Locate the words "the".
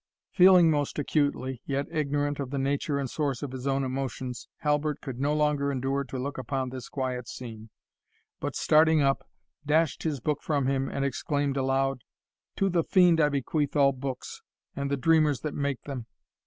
2.49-2.57, 12.67-12.83, 14.89-14.97